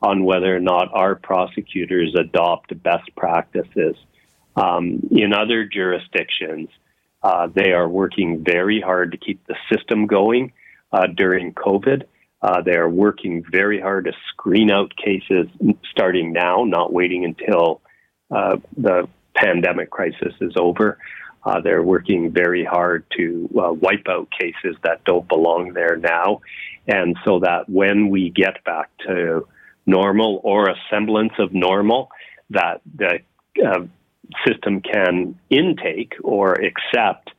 on 0.02 0.24
whether 0.24 0.54
or 0.54 0.60
not 0.60 0.88
our 0.92 1.14
prosecutors 1.14 2.14
adopt 2.18 2.80
best 2.82 3.14
practices. 3.16 3.96
Um, 4.56 5.08
in 5.10 5.32
other 5.32 5.64
jurisdictions, 5.64 6.68
uh, 7.22 7.48
they 7.52 7.72
are 7.72 7.88
working 7.88 8.44
very 8.44 8.80
hard 8.80 9.12
to 9.12 9.18
keep 9.18 9.44
the 9.46 9.56
system 9.72 10.06
going 10.06 10.52
uh, 10.92 11.06
during 11.06 11.54
COVID. 11.54 12.04
Uh, 12.40 12.62
they 12.62 12.76
are 12.76 12.88
working 12.88 13.44
very 13.50 13.80
hard 13.80 14.04
to 14.04 14.12
screen 14.28 14.70
out 14.70 14.92
cases 14.96 15.46
starting 15.90 16.32
now, 16.32 16.64
not 16.64 16.92
waiting 16.92 17.24
until 17.24 17.80
uh, 18.30 18.56
the 18.76 19.08
pandemic 19.34 19.90
crisis 19.90 20.34
is 20.40 20.52
over. 20.56 20.98
Uh, 21.44 21.60
they're 21.60 21.82
working 21.82 22.30
very 22.32 22.64
hard 22.64 23.04
to 23.16 23.48
uh, 23.58 23.72
wipe 23.72 24.06
out 24.08 24.28
cases 24.30 24.76
that 24.82 25.04
don't 25.04 25.26
belong 25.28 25.72
there 25.72 25.96
now. 25.96 26.40
And 26.86 27.16
so 27.24 27.40
that 27.40 27.68
when 27.68 28.10
we 28.10 28.30
get 28.30 28.64
back 28.64 28.90
to 29.06 29.46
normal 29.86 30.40
or 30.42 30.68
a 30.68 30.74
semblance 30.90 31.32
of 31.38 31.52
normal 31.52 32.10
that 32.50 32.80
the 32.96 33.20
uh, 33.64 33.86
system 34.46 34.80
can 34.80 35.38
intake 35.50 36.14
or 36.22 36.54
accept 36.54 37.30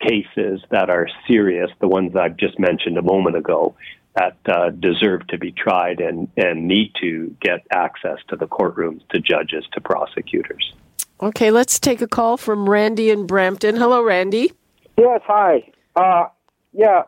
cases 0.00 0.60
that 0.70 0.90
are 0.90 1.08
serious, 1.26 1.70
the 1.80 1.88
ones 1.88 2.14
I've 2.16 2.36
just 2.36 2.58
mentioned 2.58 2.98
a 2.98 3.02
moment 3.02 3.36
ago, 3.36 3.74
that 4.14 4.36
uh, 4.48 4.70
deserve 4.70 5.26
to 5.28 5.38
be 5.38 5.52
tried 5.52 6.00
and, 6.00 6.28
and 6.36 6.66
need 6.66 6.92
to 7.00 7.36
get 7.40 7.66
access 7.70 8.18
to 8.28 8.36
the 8.36 8.46
courtrooms, 8.46 9.06
to 9.10 9.20
judges, 9.20 9.64
to 9.72 9.80
prosecutors. 9.80 10.72
Okay, 11.20 11.50
let's 11.50 11.80
take 11.80 12.00
a 12.00 12.06
call 12.06 12.36
from 12.36 12.68
Randy 12.68 13.10
in 13.10 13.26
Brampton. 13.26 13.76
Hello, 13.76 14.02
Randy. 14.02 14.52
Yes, 14.96 15.20
hi. 15.26 15.70
Uh, 15.96 16.28
yeah, 16.72 17.02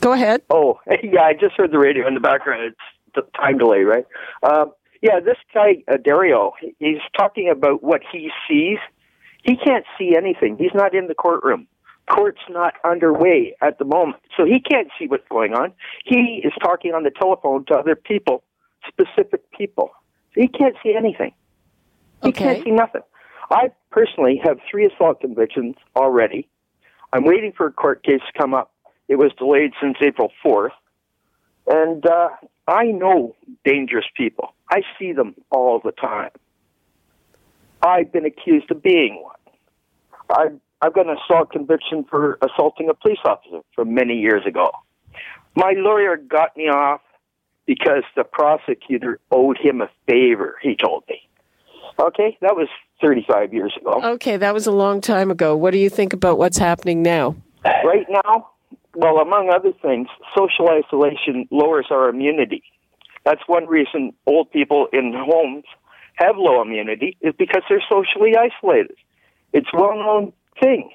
Go 0.00 0.12
ahead. 0.12 0.42
Oh, 0.50 0.80
yeah, 1.02 1.22
I 1.22 1.32
just 1.34 1.54
heard 1.56 1.72
the 1.72 1.78
radio 1.78 2.06
in 2.06 2.14
the 2.14 2.20
background. 2.20 2.62
It's 2.64 3.14
the 3.14 3.22
time 3.38 3.58
delay, 3.58 3.82
right? 3.82 4.06
Um, 4.42 4.72
yeah, 5.02 5.20
this 5.20 5.36
guy, 5.54 5.82
uh, 5.88 5.96
Dario, 5.96 6.52
he's 6.78 6.98
talking 7.16 7.48
about 7.50 7.82
what 7.82 8.02
he 8.10 8.30
sees. 8.48 8.78
He 9.42 9.56
can't 9.56 9.84
see 9.98 10.14
anything. 10.16 10.56
He's 10.58 10.74
not 10.74 10.94
in 10.94 11.06
the 11.06 11.14
courtroom. 11.14 11.66
Court's 12.10 12.40
not 12.48 12.74
underway 12.84 13.54
at 13.60 13.78
the 13.78 13.84
moment. 13.84 14.22
So 14.36 14.44
he 14.44 14.60
can't 14.60 14.88
see 14.98 15.06
what's 15.06 15.28
going 15.28 15.52
on. 15.52 15.72
He 16.04 16.42
is 16.44 16.52
talking 16.60 16.94
on 16.94 17.02
the 17.02 17.10
telephone 17.10 17.64
to 17.66 17.74
other 17.74 17.94
people, 17.94 18.42
specific 18.86 19.50
people. 19.52 19.90
So 20.34 20.40
he 20.40 20.48
can't 20.48 20.74
see 20.82 20.94
anything. 20.96 21.32
He 22.22 22.28
okay. 22.28 22.54
can't 22.54 22.64
see 22.64 22.70
nothing. 22.70 23.02
I 23.50 23.70
personally 23.90 24.40
have 24.44 24.58
three 24.70 24.86
assault 24.86 25.20
convictions 25.20 25.76
already. 25.96 26.48
I'm 27.12 27.24
waiting 27.24 27.52
for 27.56 27.66
a 27.66 27.72
court 27.72 28.02
case 28.02 28.20
to 28.32 28.38
come 28.38 28.52
up 28.52 28.72
it 29.08 29.16
was 29.16 29.32
delayed 29.38 29.72
since 29.80 29.96
April 30.00 30.30
4th. 30.44 30.70
And 31.66 32.06
uh, 32.06 32.28
I 32.66 32.84
know 32.84 33.34
dangerous 33.64 34.04
people. 34.16 34.54
I 34.70 34.82
see 34.98 35.12
them 35.12 35.34
all 35.50 35.80
the 35.82 35.92
time. 35.92 36.30
I've 37.82 38.12
been 38.12 38.26
accused 38.26 38.70
of 38.70 38.82
being 38.82 39.22
one. 39.22 39.34
I've, 40.30 40.60
I've 40.82 40.94
got 40.94 41.06
an 41.06 41.16
assault 41.16 41.50
conviction 41.50 42.04
for 42.08 42.38
assaulting 42.42 42.90
a 42.90 42.94
police 42.94 43.18
officer 43.24 43.60
from 43.74 43.94
many 43.94 44.14
years 44.14 44.44
ago. 44.46 44.70
My 45.56 45.72
lawyer 45.76 46.16
got 46.16 46.56
me 46.56 46.64
off 46.64 47.00
because 47.66 48.02
the 48.14 48.24
prosecutor 48.24 49.20
owed 49.30 49.58
him 49.58 49.80
a 49.80 49.88
favor, 50.06 50.56
he 50.62 50.76
told 50.76 51.04
me. 51.08 51.27
Okay, 52.00 52.38
that 52.40 52.54
was 52.54 52.68
35 53.00 53.52
years 53.52 53.74
ago. 53.80 54.00
Okay, 54.14 54.36
that 54.36 54.54
was 54.54 54.66
a 54.66 54.72
long 54.72 55.00
time 55.00 55.30
ago. 55.30 55.56
What 55.56 55.72
do 55.72 55.78
you 55.78 55.90
think 55.90 56.12
about 56.12 56.38
what's 56.38 56.58
happening 56.58 57.02
now? 57.02 57.36
Right 57.64 58.06
now, 58.08 58.50
well, 58.94 59.18
among 59.18 59.50
other 59.50 59.72
things, 59.82 60.08
social 60.36 60.68
isolation 60.70 61.48
lowers 61.50 61.86
our 61.90 62.08
immunity. 62.08 62.62
That's 63.24 63.42
one 63.46 63.66
reason 63.66 64.12
old 64.26 64.50
people 64.50 64.86
in 64.92 65.12
homes 65.14 65.64
have 66.14 66.36
low 66.36 66.62
immunity 66.62 67.16
is 67.20 67.34
because 67.38 67.62
they're 67.68 67.82
socially 67.88 68.32
isolated. 68.36 68.96
It's 69.52 69.68
a 69.72 69.76
well-known 69.76 70.32
thing. 70.60 70.90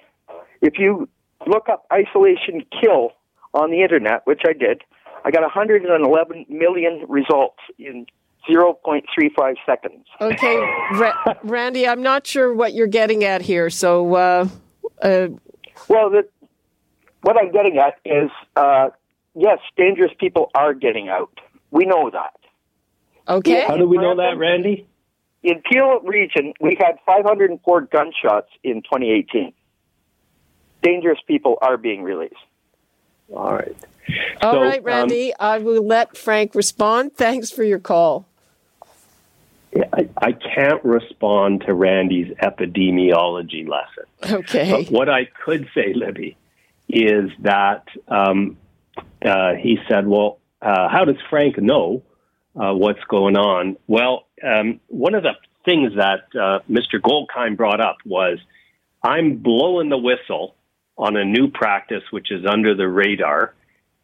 If 0.61 0.73
you 0.77 1.09
look 1.47 1.67
up 1.69 1.85
isolation 1.91 2.63
kill 2.81 3.11
on 3.53 3.71
the 3.71 3.81
internet, 3.83 4.21
which 4.25 4.41
I 4.47 4.53
did, 4.53 4.81
I 5.25 5.31
got 5.31 5.41
111 5.41 6.45
million 6.49 7.05
results 7.07 7.59
in 7.77 8.05
0.35 8.49 9.55
seconds. 9.65 10.05
Okay, 10.19 10.57
Ra- 10.93 11.33
Randy, 11.43 11.87
I'm 11.87 12.01
not 12.01 12.27
sure 12.27 12.53
what 12.53 12.73
you're 12.73 12.87
getting 12.87 13.23
at 13.23 13.41
here. 13.41 13.69
So, 13.69 14.15
uh, 14.15 14.47
uh, 15.01 15.27
well, 15.87 16.09
the, 16.09 16.27
what 17.21 17.37
I'm 17.37 17.51
getting 17.51 17.77
at 17.77 17.99
is, 18.05 18.29
uh, 18.55 18.89
yes, 19.35 19.59
dangerous 19.77 20.11
people 20.19 20.51
are 20.55 20.73
getting 20.73 21.09
out. 21.09 21.39
We 21.71 21.85
know 21.85 22.09
that. 22.09 22.33
Okay. 23.27 23.65
How 23.65 23.77
do 23.77 23.87
we 23.87 23.97
know 23.97 24.15
that, 24.17 24.37
Randy? 24.37 24.87
In 25.43 25.61
Peel 25.69 25.99
region, 26.03 26.53
we 26.61 26.77
had 26.79 26.99
504 27.05 27.81
gunshots 27.81 28.49
in 28.63 28.81
2018. 28.81 29.53
Dangerous 30.81 31.19
people 31.27 31.57
are 31.61 31.77
being 31.77 32.03
released. 32.03 32.35
All 33.33 33.53
right. 33.53 33.75
All 34.41 34.53
so, 34.53 34.61
right, 34.61 34.83
Randy. 34.83 35.33
Um, 35.33 35.37
I 35.39 35.57
will 35.59 35.85
let 35.85 36.17
Frank 36.17 36.55
respond. 36.55 37.15
Thanks 37.15 37.49
for 37.49 37.63
your 37.63 37.79
call. 37.79 38.27
I, 39.93 40.09
I 40.17 40.31
can't 40.33 40.83
respond 40.83 41.63
to 41.65 41.73
Randy's 41.73 42.33
epidemiology 42.41 43.67
lesson. 43.67 44.05
Okay. 44.39 44.83
But 44.83 44.91
what 44.91 45.09
I 45.09 45.25
could 45.25 45.67
say, 45.73 45.93
Libby, 45.93 46.37
is 46.87 47.31
that 47.39 47.87
um, 48.07 48.57
uh, 49.25 49.53
he 49.55 49.77
said, 49.89 50.07
Well, 50.07 50.39
uh, 50.61 50.89
how 50.89 51.05
does 51.05 51.17
Frank 51.29 51.57
know 51.57 52.03
uh, 52.55 52.73
what's 52.73 53.03
going 53.09 53.35
on? 53.35 53.77
Well, 53.87 54.27
um, 54.43 54.79
one 54.87 55.15
of 55.15 55.23
the 55.23 55.33
things 55.65 55.93
that 55.95 56.27
uh, 56.39 56.59
Mr. 56.69 56.99
Goldkind 56.99 57.57
brought 57.57 57.81
up 57.81 57.97
was 58.05 58.39
I'm 59.01 59.37
blowing 59.37 59.89
the 59.89 59.97
whistle 59.97 60.55
on 60.97 61.17
a 61.17 61.25
new 61.25 61.49
practice 61.49 62.03
which 62.11 62.31
is 62.31 62.45
under 62.45 62.75
the 62.75 62.87
radar, 62.87 63.53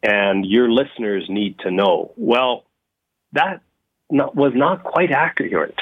and 0.02 0.44
your 0.44 0.70
listeners 0.70 1.26
need 1.28 1.58
to 1.60 1.70
know. 1.70 2.12
Well, 2.16 2.64
that 3.32 3.62
not, 4.10 4.34
was 4.34 4.52
not 4.54 4.84
quite 4.84 5.10
accurate. 5.10 5.78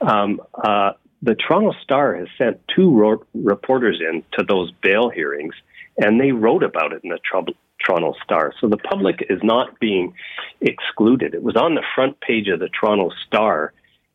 Um, 0.00 0.40
uh, 0.54 0.92
the 1.22 1.34
Toronto 1.34 1.72
Star 1.82 2.16
has 2.16 2.28
sent 2.36 2.60
two 2.74 2.90
ro- 2.90 3.24
reporters 3.34 4.00
in 4.00 4.24
to 4.32 4.44
those 4.44 4.72
bail 4.82 5.08
hearings, 5.08 5.54
and 5.96 6.20
they 6.20 6.32
wrote 6.32 6.62
about 6.62 6.92
it 6.92 7.02
in 7.04 7.10
the 7.10 7.18
Trouble, 7.24 7.54
Toronto 7.84 8.14
Star. 8.24 8.52
So 8.60 8.68
the 8.68 8.76
public 8.76 9.26
is 9.30 9.40
not 9.42 9.78
being 9.78 10.14
excluded. 10.60 11.34
It 11.34 11.42
was 11.42 11.56
on 11.56 11.74
the 11.74 11.82
front 11.94 12.20
page 12.20 12.48
of 12.48 12.60
the 12.60 12.68
Toronto 12.68 13.10
Star, 13.26 13.72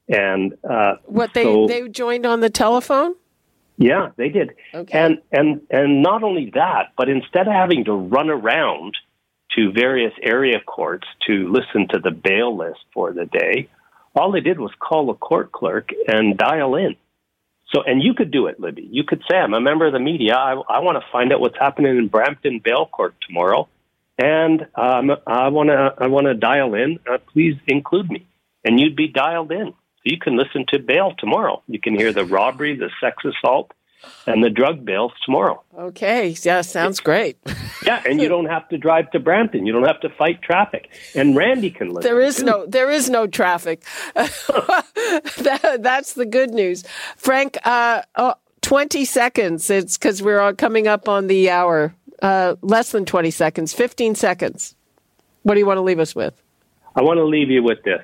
and 0.09 0.53
uh, 0.69 0.95
what 1.05 1.33
they 1.33 1.43
so, 1.43 1.67
they 1.67 1.87
joined 1.87 2.25
on 2.25 2.41
the 2.41 2.49
telephone. 2.49 3.15
Yeah, 3.77 4.09
they 4.15 4.29
did. 4.29 4.53
Okay. 4.73 4.97
And 4.97 5.21
and 5.31 5.61
and 5.69 6.01
not 6.01 6.23
only 6.23 6.51
that, 6.55 6.93
but 6.97 7.09
instead 7.09 7.47
of 7.47 7.53
having 7.53 7.85
to 7.85 7.93
run 7.93 8.29
around 8.29 8.95
to 9.55 9.71
various 9.71 10.13
area 10.21 10.59
courts 10.59 11.07
to 11.27 11.51
listen 11.51 11.87
to 11.89 11.99
the 11.99 12.11
bail 12.11 12.55
list 12.55 12.79
for 12.93 13.13
the 13.13 13.25
day, 13.25 13.69
all 14.15 14.31
they 14.31 14.41
did 14.41 14.59
was 14.59 14.71
call 14.79 15.09
a 15.09 15.15
court 15.15 15.51
clerk 15.51 15.89
and 16.07 16.37
dial 16.37 16.75
in. 16.75 16.95
So, 17.73 17.81
and 17.83 18.01
you 18.01 18.13
could 18.13 18.31
do 18.31 18.47
it, 18.47 18.59
Libby. 18.59 18.87
You 18.89 19.03
could 19.03 19.21
say, 19.29 19.37
I'm 19.37 19.53
a 19.53 19.59
member 19.59 19.85
of 19.85 19.93
the 19.93 19.99
media. 19.99 20.35
I, 20.35 20.53
I 20.53 20.79
want 20.79 20.97
to 20.97 21.11
find 21.11 21.33
out 21.33 21.41
what's 21.41 21.57
happening 21.59 21.97
in 21.97 22.07
Brampton 22.07 22.61
Bail 22.63 22.85
Court 22.85 23.13
tomorrow, 23.27 23.67
and 24.17 24.65
um, 24.75 25.11
I 25.27 25.49
want 25.49 25.69
to 25.69 25.93
I 25.97 26.07
want 26.07 26.27
to 26.27 26.33
dial 26.33 26.73
in. 26.75 26.99
Uh, 27.09 27.17
please 27.33 27.55
include 27.67 28.09
me, 28.09 28.25
and 28.63 28.79
you'd 28.79 28.95
be 28.95 29.09
dialed 29.09 29.51
in. 29.51 29.67
So 29.67 30.01
you 30.05 30.17
can 30.17 30.37
listen 30.37 30.65
to 30.69 30.79
bail 30.79 31.13
tomorrow. 31.17 31.61
You 31.67 31.79
can 31.79 31.93
hear 31.95 32.13
the 32.13 32.23
robbery, 32.23 32.77
the 32.77 32.89
sex 33.01 33.17
assault, 33.25 33.71
and 34.25 34.43
the 34.43 34.49
drug 34.49 34.85
bill 34.85 35.11
tomorrow. 35.25 35.63
Okay, 35.77 36.35
yeah, 36.43 36.61
sounds 36.61 36.99
great. 36.99 37.37
yeah, 37.85 38.03
and 38.05 38.21
you 38.21 38.27
don't 38.27 38.45
have 38.45 38.67
to 38.69 38.77
drive 38.77 39.09
to 39.11 39.19
Brampton. 39.19 39.65
You 39.65 39.73
don't 39.73 39.87
have 39.87 39.99
to 40.01 40.09
fight 40.09 40.41
traffic. 40.41 40.89
And 41.15 41.35
Randy 41.35 41.69
can 41.69 41.89
listen. 41.89 42.09
There 42.09 42.21
is 42.21 42.37
too. 42.37 42.45
no 42.45 42.65
there 42.65 42.91
is 42.91 43.09
no 43.09 43.27
traffic. 43.27 43.83
that, 44.15 45.77
that's 45.79 46.13
the 46.13 46.25
good 46.25 46.51
news, 46.51 46.83
Frank. 47.15 47.57
Uh, 47.63 48.01
oh, 48.15 48.35
Twenty 48.67 49.05
seconds. 49.05 49.69
It's 49.69 49.97
because 49.97 50.21
we're 50.21 50.41
all 50.41 50.53
coming 50.53 50.89
up 50.89 51.07
on 51.07 51.27
the 51.27 51.49
hour. 51.49 51.95
Uh, 52.21 52.55
less 52.61 52.91
than 52.91 53.05
twenty 53.05 53.31
seconds. 53.31 53.71
Fifteen 53.71 54.13
seconds. 54.13 54.75
What 55.43 55.53
do 55.53 55.61
you 55.61 55.65
want 55.65 55.77
to 55.77 55.83
leave 55.83 55.99
us 55.99 56.13
with? 56.13 56.33
I 56.93 57.01
want 57.01 57.17
to 57.17 57.23
leave 57.23 57.49
you 57.49 57.63
with 57.63 57.81
this. 57.83 58.03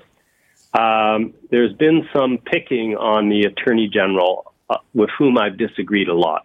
Um, 0.74 1.34
there's 1.52 1.74
been 1.74 2.08
some 2.16 2.38
picking 2.38 2.96
on 2.96 3.28
the 3.28 3.42
attorney 3.42 3.90
general 3.90 4.53
Uh, 4.74 4.78
with 4.94 5.10
whom 5.18 5.38
I've 5.38 5.58
disagreed 5.58 6.08
a 6.08 6.16
lot. 6.16 6.44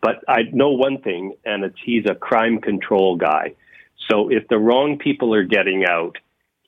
But 0.00 0.24
I 0.28 0.42
know 0.52 0.70
one 0.70 1.02
thing, 1.02 1.34
and 1.44 1.64
it's 1.64 1.76
he's 1.84 2.04
a 2.08 2.14
crime 2.14 2.60
control 2.60 3.16
guy. 3.16 3.54
So 4.08 4.30
if 4.30 4.48
the 4.48 4.58
wrong 4.58 4.98
people 4.98 5.34
are 5.34 5.44
getting 5.44 5.84
out, 5.84 6.16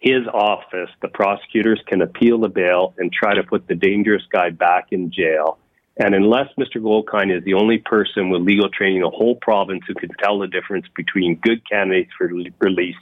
his 0.00 0.26
office, 0.32 0.90
the 1.00 1.08
prosecutors 1.08 1.80
can 1.86 2.02
appeal 2.02 2.40
the 2.40 2.48
bail 2.48 2.94
and 2.98 3.12
try 3.12 3.34
to 3.34 3.42
put 3.42 3.66
the 3.68 3.74
dangerous 3.74 4.22
guy 4.30 4.50
back 4.50 4.88
in 4.90 5.10
jail. 5.10 5.58
And 5.96 6.14
unless 6.14 6.48
Mr. 6.58 6.76
Goldkind 6.76 7.36
is 7.36 7.42
the 7.44 7.54
only 7.54 7.78
person 7.78 8.30
with 8.30 8.42
legal 8.42 8.68
training 8.68 8.96
in 8.96 9.02
the 9.02 9.10
whole 9.10 9.36
province 9.36 9.82
who 9.88 9.94
can 9.94 10.10
tell 10.22 10.38
the 10.38 10.46
difference 10.46 10.86
between 10.94 11.36
good 11.36 11.68
candidates 11.68 12.10
for 12.18 12.30
release 12.60 12.96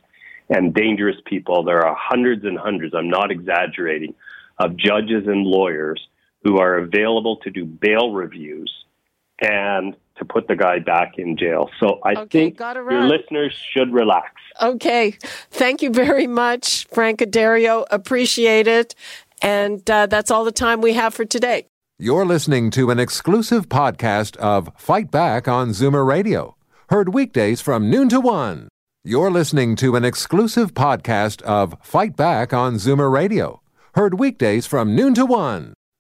and 0.49 0.73
dangerous 0.73 1.17
people, 1.27 1.65
there 1.65 1.85
are 1.85 1.97
hundreds 1.99 2.45
and 2.45 2.59
hundreds, 2.59 2.95
I'm 2.95 3.11
not 3.11 3.31
exaggerating, 3.31 4.15
of 4.59 4.77
judges 4.77 5.27
and 5.27 5.45
lawyers 5.45 6.01
who 6.47 6.59
are 6.59 6.77
available 6.79 7.37
to 7.39 7.51
do 7.51 7.65
bail 7.65 8.13
reviews 8.13 8.73
and 9.41 9.97
to 10.17 10.25
put 10.25 10.47
the 10.49 10.55
guy 10.57 10.79
back 10.79 11.19
in 11.19 11.37
jail. 11.37 11.69
So 11.81 11.99
I 12.05 12.13
Okay, 12.13 12.51
think 12.51 12.61
your 12.61 13.05
listeners 13.07 13.53
should 13.73 13.93
relax. 13.93 14.31
Okay, 14.63 15.17
thank 15.51 15.83
you 15.83 15.91
very 15.91 16.27
much, 16.29 16.87
Frank 16.93 17.19
Addario. 17.21 17.85
Appreciate 17.91 18.67
it. 18.69 18.95
And 19.43 19.89
uh, 19.91 20.07
that's 20.07 20.31
all 20.31 20.45
the 20.45 20.53
time 20.53 20.81
we 20.81 20.95
have 20.95 21.13
for 21.15 21.25
today. 21.25 21.67
You're 21.99 22.25
listening 22.25 22.71
to 22.73 22.91
an 22.91 22.99
exclusive 22.99 23.69
podcast 23.69 24.37
of 24.37 24.71
Fight 24.79 25.11
Back 25.11 25.49
on 25.49 25.71
Zoomer 25.71 26.07
Radio, 26.07 26.57
heard 26.91 27.13
weekdays 27.13 27.61
from 27.61 27.91
noon 27.91 28.09
to 28.11 28.21
one. 28.21 28.69
You're 29.05 29.31
listening 29.31 29.77
to 29.77 29.97
an 29.97 30.05
exclusive 30.05 30.73
podcast 30.75 31.43
of 31.43 31.77
Fight 31.83 32.17
Back 32.17 32.53
on 32.55 32.75
Zoomer 32.77 33.11
Radio, 33.13 33.61
heard 33.95 34.19
weekdays 34.19 34.67
from 34.67 34.95
noon 34.97 35.15
to 35.15 35.27
one. 35.27 35.75